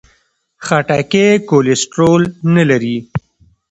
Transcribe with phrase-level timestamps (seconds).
[0.65, 2.21] خټکی کولیسټرول
[2.55, 2.97] نه لري.